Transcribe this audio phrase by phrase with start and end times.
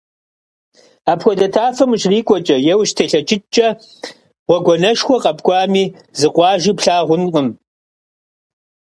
[1.11, 3.67] Апхуэдэ тафэм ущрикӀуэкӀэ е ущытелъэтыкӀкӀэ,
[4.47, 5.83] гъуэгуанэшхуэ къэпкӀуами,
[6.19, 7.47] зы къуажи плъагъункъым.